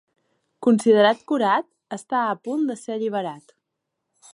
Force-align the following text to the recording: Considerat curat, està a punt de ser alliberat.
Considerat 0.67 1.21
curat, 1.33 1.69
està 1.99 2.25
a 2.31 2.35
punt 2.49 2.67
de 2.71 2.83
ser 2.87 2.97
alliberat. 2.97 3.59